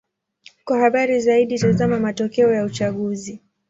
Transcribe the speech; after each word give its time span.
Kwa 0.65 0.77
habari 0.79 1.19
zaidi: 1.21 1.59
tazama 1.59 1.99
matokeo 1.99 2.51
ya 2.53 2.65
uchaguzi. 2.65 3.41